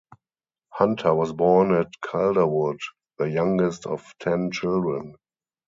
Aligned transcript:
Hunter 0.73 1.13
was 1.13 1.31
born 1.31 1.75
at 1.75 1.91
Calderwood, 2.03 2.79
the 3.19 3.29
youngest 3.29 3.85
of 3.85 4.11
ten 4.19 4.49
children. 4.49 5.13